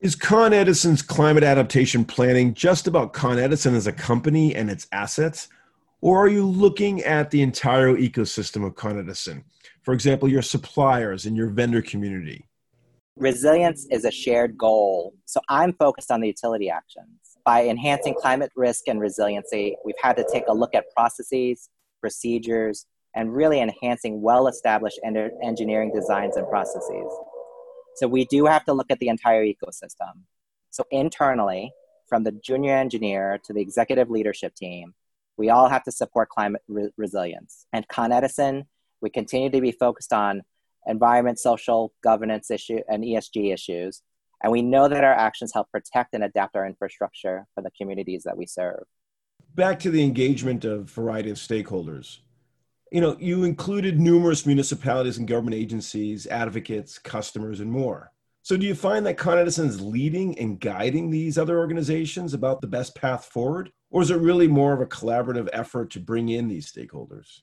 Is 0.00 0.14
Con 0.14 0.52
Edison's 0.52 1.00
climate 1.00 1.44
adaptation 1.44 2.04
planning 2.04 2.52
just 2.52 2.86
about 2.86 3.14
Con 3.14 3.38
Edison 3.38 3.74
as 3.74 3.86
a 3.86 3.92
company 3.92 4.54
and 4.54 4.70
its 4.70 4.86
assets? 4.92 5.48
Or 6.02 6.22
are 6.22 6.28
you 6.28 6.46
looking 6.46 7.00
at 7.04 7.30
the 7.30 7.40
entire 7.40 7.96
ecosystem 7.96 8.62
of 8.62 8.74
Con 8.74 8.98
Edison? 8.98 9.44
For 9.80 9.94
example, 9.94 10.28
your 10.28 10.42
suppliers 10.42 11.24
and 11.24 11.34
your 11.34 11.48
vendor 11.48 11.80
community. 11.80 12.44
Resilience 13.16 13.86
is 13.90 14.04
a 14.04 14.10
shared 14.10 14.58
goal. 14.58 15.14
So 15.24 15.40
I'm 15.48 15.72
focused 15.72 16.10
on 16.10 16.20
the 16.20 16.26
utility 16.26 16.68
actions 16.68 17.29
by 17.44 17.66
enhancing 17.66 18.14
climate 18.14 18.50
risk 18.56 18.88
and 18.88 19.00
resiliency, 19.00 19.76
we've 19.84 19.94
had 20.02 20.16
to 20.16 20.26
take 20.32 20.44
a 20.48 20.52
look 20.52 20.74
at 20.74 20.84
processes, 20.94 21.68
procedures, 22.00 22.86
and 23.14 23.34
really 23.34 23.60
enhancing 23.60 24.22
well 24.22 24.46
established 24.46 25.00
engineering 25.04 25.92
designs 25.94 26.36
and 26.36 26.48
processes. 26.48 27.12
So 27.96 28.06
we 28.06 28.24
do 28.26 28.46
have 28.46 28.64
to 28.66 28.72
look 28.72 28.90
at 28.90 28.98
the 28.98 29.08
entire 29.08 29.44
ecosystem. 29.44 30.22
So 30.70 30.84
internally, 30.90 31.72
from 32.08 32.24
the 32.24 32.32
junior 32.32 32.76
engineer 32.76 33.38
to 33.44 33.52
the 33.52 33.60
executive 33.60 34.10
leadership 34.10 34.54
team, 34.54 34.94
we 35.36 35.50
all 35.50 35.68
have 35.68 35.84
to 35.84 35.92
support 35.92 36.28
climate 36.28 36.62
re- 36.68 36.92
resilience. 36.96 37.66
And 37.72 37.86
Con 37.88 38.12
Edison, 38.12 38.66
we 39.00 39.10
continue 39.10 39.50
to 39.50 39.60
be 39.60 39.72
focused 39.72 40.12
on 40.12 40.42
environment, 40.86 41.38
social, 41.38 41.92
governance 42.02 42.50
issue, 42.50 42.80
and 42.88 43.04
ESG 43.04 43.52
issues, 43.52 44.02
and 44.42 44.52
we 44.52 44.62
know 44.62 44.88
that 44.88 45.04
our 45.04 45.12
actions 45.12 45.52
help 45.52 45.70
protect 45.70 46.14
and 46.14 46.24
adapt 46.24 46.56
our 46.56 46.66
infrastructure 46.66 47.46
for 47.54 47.62
the 47.62 47.70
communities 47.70 48.22
that 48.24 48.36
we 48.36 48.46
serve. 48.46 48.84
Back 49.54 49.78
to 49.80 49.90
the 49.90 50.02
engagement 50.02 50.64
of 50.64 50.80
a 50.80 50.84
variety 50.84 51.30
of 51.30 51.36
stakeholders. 51.36 52.18
You 52.92 53.00
know, 53.00 53.16
you 53.20 53.44
included 53.44 54.00
numerous 54.00 54.46
municipalities 54.46 55.18
and 55.18 55.28
government 55.28 55.54
agencies, 55.54 56.26
advocates, 56.26 56.98
customers, 56.98 57.60
and 57.60 57.70
more. 57.70 58.12
So, 58.42 58.56
do 58.56 58.66
you 58.66 58.74
find 58.74 59.04
that 59.06 59.18
Con 59.18 59.38
Edison 59.38 59.68
is 59.68 59.80
leading 59.80 60.36
and 60.38 60.58
guiding 60.58 61.10
these 61.10 61.36
other 61.36 61.58
organizations 61.58 62.32
about 62.34 62.60
the 62.60 62.66
best 62.66 62.96
path 62.96 63.26
forward? 63.26 63.70
Or 63.90 64.02
is 64.02 64.10
it 64.10 64.18
really 64.18 64.48
more 64.48 64.72
of 64.72 64.80
a 64.80 64.86
collaborative 64.86 65.48
effort 65.52 65.90
to 65.90 66.00
bring 66.00 66.30
in 66.30 66.48
these 66.48 66.72
stakeholders? 66.72 67.42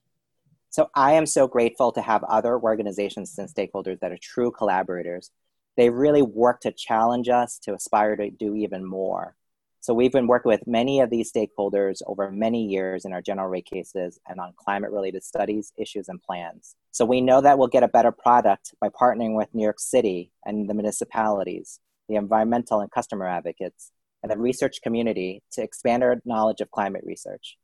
So, 0.70 0.90
I 0.96 1.14
am 1.14 1.26
so 1.26 1.48
grateful 1.48 1.92
to 1.94 2.02
have 2.02 2.24
other 2.24 2.60
organizations 2.60 3.38
and 3.38 3.48
stakeholders 3.48 4.00
that 4.00 4.12
are 4.12 4.18
true 4.22 4.52
collaborators 4.52 5.30
they 5.78 5.90
really 5.90 6.24
work 6.24 6.60
to 6.62 6.72
challenge 6.72 7.30
us 7.30 7.60
to 7.60 7.74
aspire 7.74 8.16
to 8.16 8.30
do 8.30 8.56
even 8.56 8.84
more. 8.84 9.36
So 9.80 9.94
we've 9.94 10.12
been 10.12 10.28
working 10.28 10.50
with 10.50 10.68
many 10.68 11.00
of 11.00 11.10
these 11.10 11.32
stakeholders 11.32 12.02
over 12.08 12.30
many 12.30 12.66
years 12.66 13.06
in 13.06 13.14
our 13.14 13.22
general 13.22 13.48
rate 13.48 13.68
cases 13.68 14.20
and 14.28 14.40
on 14.40 14.54
climate 14.58 14.92
related 14.92 15.24
studies, 15.24 15.72
issues, 15.78 16.10
and 16.10 16.22
plans. 16.22 16.76
So 16.92 17.06
we 17.06 17.22
know 17.22 17.40
that 17.42 17.58
we'll 17.58 17.68
get 17.70 17.84
a 17.84 17.88
better 17.88 18.12
product 18.12 18.74
by 18.82 18.90
partnering 18.90 19.38
with 19.38 19.54
New 19.54 19.64
York 19.64 19.80
City 19.80 20.32
and 20.46 20.70
the 20.70 20.74
municipalities, 20.74 21.80
the 22.10 22.16
environmental 22.16 22.82
and 22.82 22.92
customer 22.92 23.28
advocates, 23.28 23.92
and 24.24 24.32
the 24.32 24.38
research 24.38 24.82
community 24.82 25.44
to 25.52 25.62
expand 25.62 26.04
our 26.04 26.20
knowledge 26.26 26.60
of 26.60 26.72
climate 26.72 27.04
research. 27.06 27.56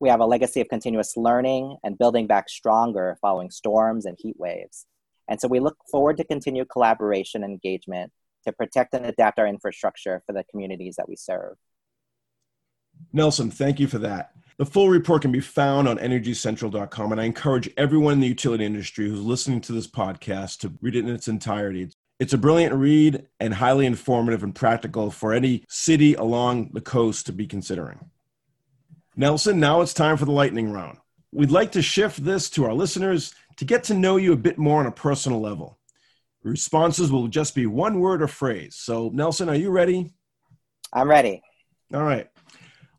We 0.00 0.08
have 0.08 0.20
a 0.20 0.26
legacy 0.26 0.62
of 0.62 0.68
continuous 0.68 1.14
learning 1.16 1.76
and 1.84 1.98
building 1.98 2.26
back 2.26 2.48
stronger 2.48 3.18
following 3.20 3.50
storms 3.50 4.06
and 4.06 4.16
heat 4.18 4.36
waves. 4.38 4.86
And 5.30 5.40
so 5.40 5.48
we 5.48 5.60
look 5.60 5.76
forward 5.90 6.18
to 6.18 6.24
continued 6.24 6.68
collaboration 6.68 7.42
and 7.44 7.52
engagement 7.52 8.12
to 8.44 8.52
protect 8.52 8.92
and 8.94 9.06
adapt 9.06 9.38
our 9.38 9.46
infrastructure 9.46 10.22
for 10.26 10.32
the 10.32 10.44
communities 10.50 10.96
that 10.96 11.08
we 11.08 11.16
serve. 11.16 11.56
Nelson, 13.12 13.50
thank 13.50 13.80
you 13.80 13.86
for 13.86 13.98
that. 13.98 14.32
The 14.58 14.66
full 14.66 14.90
report 14.90 15.22
can 15.22 15.32
be 15.32 15.40
found 15.40 15.88
on 15.88 15.98
energycentral.com, 15.98 17.12
and 17.12 17.20
I 17.20 17.24
encourage 17.24 17.70
everyone 17.76 18.14
in 18.14 18.20
the 18.20 18.28
utility 18.28 18.66
industry 18.66 19.08
who's 19.08 19.22
listening 19.22 19.62
to 19.62 19.72
this 19.72 19.86
podcast 19.86 20.58
to 20.60 20.72
read 20.82 20.96
it 20.96 21.06
in 21.06 21.14
its 21.14 21.28
entirety. 21.28 21.88
It's 22.18 22.34
a 22.34 22.38
brilliant 22.38 22.74
read 22.74 23.26
and 23.38 23.54
highly 23.54 23.86
informative 23.86 24.42
and 24.42 24.54
practical 24.54 25.10
for 25.10 25.32
any 25.32 25.64
city 25.68 26.14
along 26.14 26.70
the 26.74 26.82
coast 26.82 27.24
to 27.26 27.32
be 27.32 27.46
considering. 27.46 28.10
Nelson, 29.16 29.60
now 29.60 29.80
it's 29.80 29.94
time 29.94 30.18
for 30.18 30.26
the 30.26 30.32
lightning 30.32 30.70
round. 30.72 30.98
We'd 31.32 31.50
like 31.50 31.72
to 31.72 31.82
shift 31.82 32.22
this 32.22 32.50
to 32.50 32.64
our 32.64 32.74
listeners 32.74 33.34
to 33.60 33.66
get 33.66 33.84
to 33.84 33.92
know 33.92 34.16
you 34.16 34.32
a 34.32 34.38
bit 34.38 34.56
more 34.56 34.80
on 34.80 34.86
a 34.86 34.90
personal 34.90 35.38
level. 35.38 35.78
Responses 36.42 37.12
will 37.12 37.28
just 37.28 37.54
be 37.54 37.66
one 37.66 38.00
word 38.00 38.22
or 38.22 38.26
phrase. 38.26 38.74
So, 38.74 39.10
Nelson, 39.12 39.50
are 39.50 39.54
you 39.54 39.68
ready? 39.68 40.14
I'm 40.94 41.10
ready. 41.10 41.42
All 41.92 42.02
right. 42.02 42.26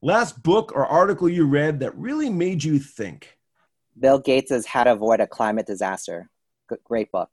Last 0.03 0.43
book 0.43 0.71
or 0.75 0.85
article 0.85 1.27
you 1.27 1.47
read 1.47 1.79
that 1.79 1.97
really 1.97 2.29
made 2.29 2.63
you 2.63 2.77
think? 2.77 3.39
Bill 3.99 4.19
Gates' 4.19 4.67
How 4.67 4.83
to 4.83 4.91
Avoid 4.91 5.19
a 5.19 5.25
Climate 5.25 5.65
Disaster. 5.65 6.29
great 6.83 7.11
book. 7.11 7.31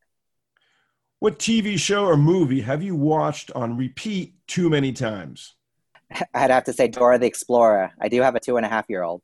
What 1.19 1.39
TV 1.39 1.79
show 1.79 2.07
or 2.07 2.17
movie 2.17 2.63
have 2.63 2.83
you 2.83 2.97
watched 2.97 3.53
on 3.53 3.77
repeat 3.77 4.37
too 4.47 4.71
many 4.71 4.91
times? 4.91 5.55
I'd 6.33 6.51
have 6.51 6.65
to 6.65 6.73
say 6.73 6.89
Dora 6.89 7.19
the 7.19 7.27
Explorer. 7.27 7.91
I 8.01 8.09
do 8.09 8.23
have 8.23 8.37
a 8.37 8.41
two 8.41 8.57
and 8.57 8.65
a 8.65 8.71
half 8.71 8.87
year 8.89 9.03
old. 9.03 9.21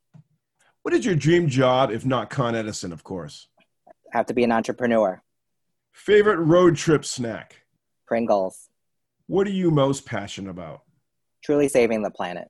What 0.83 0.93
is 0.93 1.07
your 1.07 1.15
dream 1.15 1.49
job, 1.49 1.91
if 1.91 2.05
not 2.05 2.29
Con 2.29 2.55
Edison, 2.55 2.93
of 2.93 3.03
course? 3.03 3.49
Have 4.15 4.27
to 4.27 4.35
be 4.35 4.45
an 4.45 4.53
entrepreneur. 4.53 5.23
Favorite 5.93 6.39
road 6.39 6.77
trip 6.77 7.05
snack? 7.05 7.63
Pringles. 8.07 8.69
What 9.27 9.47
are 9.47 9.51
you 9.51 9.71
most 9.71 10.07
passionate 10.07 10.51
about? 10.51 10.83
Truly 11.43 11.69
saving 11.69 12.03
the 12.03 12.11
planet. 12.11 12.49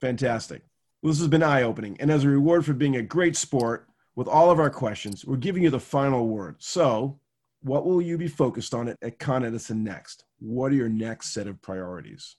Fantastic. 0.00 0.62
Well, 1.02 1.12
this 1.12 1.18
has 1.18 1.28
been 1.28 1.42
eye 1.42 1.62
opening. 1.62 1.96
And 2.00 2.10
as 2.10 2.24
a 2.24 2.28
reward 2.28 2.64
for 2.64 2.72
being 2.72 2.96
a 2.96 3.02
great 3.02 3.36
sport 3.36 3.88
with 4.14 4.28
all 4.28 4.50
of 4.50 4.60
our 4.60 4.70
questions, 4.70 5.24
we're 5.24 5.36
giving 5.36 5.62
you 5.62 5.70
the 5.70 5.80
final 5.80 6.28
word. 6.28 6.56
So, 6.58 7.18
what 7.62 7.84
will 7.84 8.00
you 8.00 8.16
be 8.16 8.28
focused 8.28 8.74
on 8.74 8.88
at, 8.88 8.96
at 9.02 9.18
Con 9.18 9.44
Edison 9.44 9.82
next? 9.82 10.24
What 10.38 10.70
are 10.72 10.76
your 10.76 10.88
next 10.88 11.32
set 11.32 11.46
of 11.46 11.60
priorities? 11.60 12.36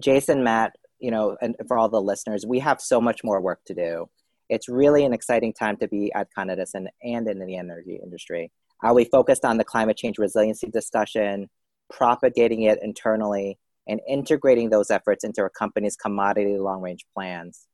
Jason, 0.00 0.44
Matt, 0.44 0.76
you 0.98 1.10
know, 1.10 1.36
and 1.40 1.56
for 1.66 1.76
all 1.76 1.88
the 1.88 2.00
listeners, 2.00 2.46
we 2.46 2.60
have 2.60 2.80
so 2.80 3.00
much 3.00 3.24
more 3.24 3.40
work 3.40 3.60
to 3.66 3.74
do. 3.74 4.08
It's 4.50 4.68
really 4.68 5.04
an 5.04 5.12
exciting 5.12 5.52
time 5.52 5.76
to 5.76 5.86
be 5.86 6.12
at 6.12 6.26
Con 6.34 6.50
Edison 6.50 6.88
and 7.04 7.28
in 7.28 7.38
the 7.38 7.56
energy 7.56 8.00
industry. 8.02 8.50
Are 8.82 8.92
we 8.92 9.04
focused 9.04 9.44
on 9.44 9.58
the 9.58 9.64
climate 9.64 9.96
change 9.96 10.18
resiliency 10.18 10.68
discussion, 10.68 11.48
propagating 11.88 12.62
it 12.62 12.80
internally, 12.82 13.60
and 13.86 14.00
integrating 14.08 14.68
those 14.68 14.90
efforts 14.90 15.22
into 15.22 15.40
our 15.40 15.50
company's 15.50 15.94
commodity 15.94 16.58
long 16.58 16.82
range 16.82 17.06
plans? 17.14 17.68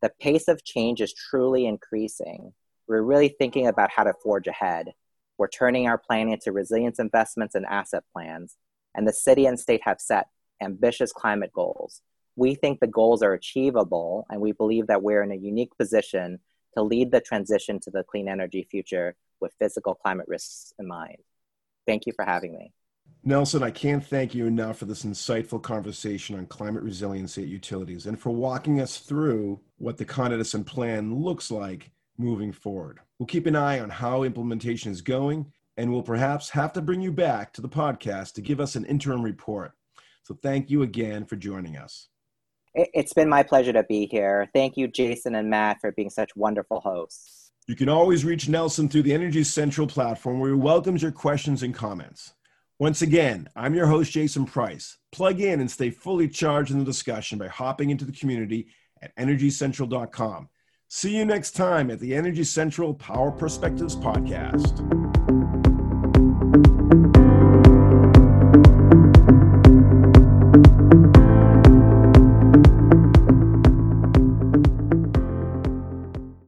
The 0.00 0.10
pace 0.18 0.48
of 0.48 0.64
change 0.64 1.02
is 1.02 1.12
truly 1.12 1.66
increasing. 1.66 2.54
We're 2.86 3.02
really 3.02 3.28
thinking 3.28 3.66
about 3.66 3.90
how 3.90 4.04
to 4.04 4.14
forge 4.22 4.46
ahead. 4.46 4.92
We're 5.36 5.48
turning 5.48 5.88
our 5.88 5.98
planning 5.98 6.32
into 6.32 6.52
resilience 6.52 6.98
investments 6.98 7.54
and 7.54 7.66
asset 7.66 8.04
plans, 8.14 8.56
and 8.94 9.06
the 9.06 9.12
city 9.12 9.44
and 9.44 9.60
state 9.60 9.82
have 9.84 10.00
set 10.00 10.28
ambitious 10.62 11.12
climate 11.12 11.52
goals 11.52 12.00
we 12.38 12.54
think 12.54 12.78
the 12.78 12.86
goals 12.86 13.20
are 13.22 13.32
achievable, 13.32 14.24
and 14.30 14.40
we 14.40 14.52
believe 14.52 14.86
that 14.86 15.02
we're 15.02 15.22
in 15.22 15.32
a 15.32 15.36
unique 15.36 15.76
position 15.76 16.38
to 16.74 16.82
lead 16.82 17.10
the 17.10 17.20
transition 17.20 17.80
to 17.80 17.90
the 17.90 18.04
clean 18.04 18.28
energy 18.28 18.66
future 18.70 19.16
with 19.40 19.56
physical 19.58 19.94
climate 19.94 20.26
risks 20.28 20.72
in 20.78 20.86
mind. 20.86 21.16
Thank 21.84 22.06
you 22.06 22.12
for 22.14 22.24
having 22.24 22.54
me. 22.54 22.72
Nelson, 23.24 23.64
I 23.64 23.72
can't 23.72 24.06
thank 24.06 24.36
you 24.36 24.46
enough 24.46 24.78
for 24.78 24.84
this 24.84 25.04
insightful 25.04 25.60
conversation 25.60 26.38
on 26.38 26.46
climate 26.46 26.84
resiliency 26.84 27.42
at 27.42 27.48
utilities 27.48 28.06
and 28.06 28.18
for 28.18 28.30
walking 28.30 28.80
us 28.80 28.98
through 28.98 29.60
what 29.78 29.96
the 29.96 30.04
Con 30.04 30.32
Edison 30.32 30.62
plan 30.62 31.16
looks 31.16 31.50
like 31.50 31.90
moving 32.18 32.52
forward. 32.52 33.00
We'll 33.18 33.26
keep 33.26 33.46
an 33.46 33.56
eye 33.56 33.80
on 33.80 33.90
how 33.90 34.22
implementation 34.22 34.92
is 34.92 35.02
going, 35.02 35.52
and 35.76 35.90
we'll 35.90 36.02
perhaps 36.02 36.50
have 36.50 36.72
to 36.74 36.82
bring 36.82 37.00
you 37.00 37.10
back 37.10 37.52
to 37.54 37.60
the 37.60 37.68
podcast 37.68 38.34
to 38.34 38.42
give 38.42 38.60
us 38.60 38.76
an 38.76 38.84
interim 38.84 39.22
report. 39.22 39.72
So 40.22 40.38
thank 40.40 40.70
you 40.70 40.82
again 40.82 41.24
for 41.24 41.34
joining 41.34 41.76
us. 41.76 42.08
It's 42.78 43.12
been 43.12 43.28
my 43.28 43.42
pleasure 43.42 43.72
to 43.72 43.82
be 43.82 44.06
here. 44.06 44.48
Thank 44.54 44.76
you, 44.76 44.86
Jason 44.86 45.34
and 45.34 45.50
Matt, 45.50 45.78
for 45.80 45.90
being 45.92 46.10
such 46.10 46.36
wonderful 46.36 46.80
hosts. 46.80 47.50
You 47.66 47.74
can 47.74 47.88
always 47.88 48.24
reach 48.24 48.48
Nelson 48.48 48.88
through 48.88 49.02
the 49.02 49.12
Energy 49.12 49.42
Central 49.44 49.86
platform 49.86 50.38
where 50.38 50.50
he 50.50 50.56
welcomes 50.56 51.02
your 51.02 51.12
questions 51.12 51.62
and 51.62 51.74
comments. 51.74 52.34
Once 52.78 53.02
again, 53.02 53.48
I'm 53.56 53.74
your 53.74 53.88
host, 53.88 54.12
Jason 54.12 54.46
Price. 54.46 54.96
Plug 55.10 55.40
in 55.40 55.60
and 55.60 55.70
stay 55.70 55.90
fully 55.90 56.28
charged 56.28 56.70
in 56.70 56.78
the 56.78 56.84
discussion 56.84 57.36
by 57.36 57.48
hopping 57.48 57.90
into 57.90 58.04
the 58.04 58.12
community 58.12 58.68
at 59.02 59.14
energycentral.com. 59.16 60.48
See 60.88 61.16
you 61.16 61.24
next 61.24 61.50
time 61.50 61.90
at 61.90 61.98
the 61.98 62.14
Energy 62.14 62.44
Central 62.44 62.94
Power 62.94 63.32
Perspectives 63.32 63.96
Podcast. 63.96 65.07